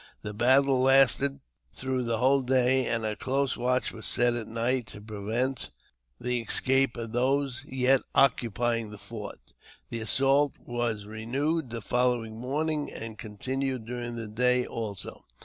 The 0.23 0.33
battle 0.33 0.81
lasted 0.81 1.41
through 1.75 2.05
the 2.05 2.17
whole 2.17 2.41
day, 2.41 2.87
and 2.87 3.05
a 3.05 3.15
close 3.15 3.55
watch 3.55 3.91
was 3.91 4.07
set 4.07 4.33
at 4.33 4.47
night 4.47 4.87
to 4.87 4.99
prevent 5.01 5.69
the 6.19 6.41
escape 6.41 6.97
of 6.97 7.11
those 7.11 7.63
yet 7.69 8.01
occupying 8.15 8.89
the 8.89 8.97
fort. 8.97 9.53
The 9.91 9.99
assault 10.01 10.53
was 10.57 11.05
renewed 11.05 11.69
the 11.69 11.81
following 11.83 12.39
morning, 12.39 12.91
and 12.91 13.15
continued 13.19 13.85
during 13.85 14.15
that 14.15 14.33
day 14.33 14.65
also. 14.65 15.23